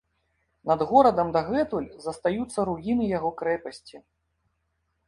[0.69, 3.97] Над горадам дагэтуль застаюцца руіны яго крэпасці.